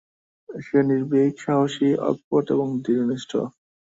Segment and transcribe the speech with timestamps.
[0.49, 3.31] সে নির্ভীক, সাহসী, অকপট এবং দৃঢ়নিষ্ঠ।